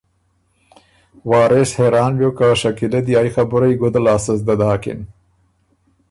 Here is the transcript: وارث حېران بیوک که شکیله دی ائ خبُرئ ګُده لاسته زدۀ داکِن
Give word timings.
وارث 1.29 1.69
حېران 1.77 2.11
بیوک 2.17 2.35
که 2.37 2.47
شکیله 2.61 2.99
دی 3.05 3.13
ائ 3.19 3.29
خبُرئ 3.35 3.71
ګُده 3.81 3.99
لاسته 4.05 4.33
زدۀ 4.39 4.55
داکِن 4.59 4.99